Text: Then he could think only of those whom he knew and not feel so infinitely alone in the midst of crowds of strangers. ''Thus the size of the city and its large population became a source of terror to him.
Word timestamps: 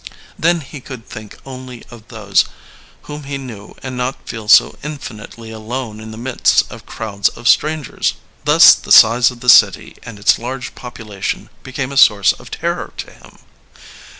Then 0.39 0.61
he 0.61 0.81
could 0.81 1.05
think 1.05 1.37
only 1.45 1.83
of 1.91 2.07
those 2.07 2.45
whom 3.03 3.25
he 3.25 3.37
knew 3.37 3.75
and 3.83 3.95
not 3.95 4.27
feel 4.27 4.47
so 4.47 4.75
infinitely 4.83 5.51
alone 5.51 5.99
in 5.99 6.09
the 6.09 6.17
midst 6.17 6.63
of 6.71 6.87
crowds 6.87 7.29
of 7.29 7.47
strangers. 7.47 8.15
''Thus 8.43 8.73
the 8.73 8.91
size 8.91 9.29
of 9.29 9.41
the 9.41 9.47
city 9.47 9.95
and 10.01 10.17
its 10.17 10.39
large 10.39 10.73
population 10.73 11.51
became 11.61 11.91
a 11.91 11.97
source 11.97 12.31
of 12.33 12.49
terror 12.49 12.93
to 12.97 13.11
him. 13.11 13.37